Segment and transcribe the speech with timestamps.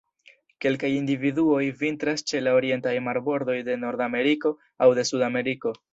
[0.63, 4.55] Kelkaj individuoj vintras ĉe la orientaj marbordoj de Nordameriko
[4.87, 5.81] aŭ de Sudameriko.